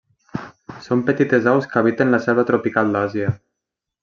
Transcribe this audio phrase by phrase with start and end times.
[0.85, 3.33] Són petites aus que habiten la selva tropical d'Àsia.